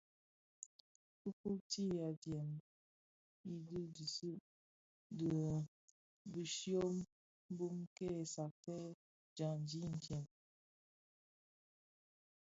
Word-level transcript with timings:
Kifuuti 1.19 1.83
adyèm 2.07 2.49
i 3.51 3.53
dhidigsi 3.67 4.31
di 5.17 5.31
bishyom 6.31 6.95
(dum) 7.57 7.77
kè 7.95 8.11
satèè 8.33 8.83
djandi 9.33 9.79
itsem. 9.93 10.25